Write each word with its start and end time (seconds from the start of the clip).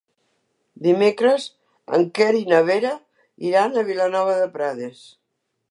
Dimecres 0.85 1.45
en 1.99 2.07
Quer 2.19 2.29
i 2.39 2.43
na 2.55 2.63
Vera 2.71 2.97
iran 3.51 3.75
a 3.83 3.87
Vilanova 3.93 4.39
de 4.43 4.53
Prades. 4.57 5.07